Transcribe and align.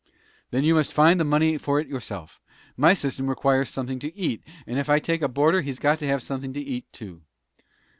"Then 0.49 0.63
you 0.63 0.73
must 0.73 0.93
find 0.93 1.19
the 1.19 1.23
money 1.23 1.59
for 1.59 1.79
it 1.79 1.87
yourself. 1.87 2.41
My 2.75 2.95
system 2.95 3.27
requires 3.27 3.69
something 3.69 3.99
to 3.99 4.17
eat, 4.17 4.41
and, 4.65 4.79
ef 4.79 4.89
I 4.89 4.97
take 4.97 5.21
a 5.21 5.27
boarder, 5.27 5.61
he's 5.61 5.77
got 5.77 5.99
to 5.99 6.07
have 6.07 6.23
something 6.23 6.53
to 6.53 6.59
eat, 6.59 6.91
too." 6.91 7.21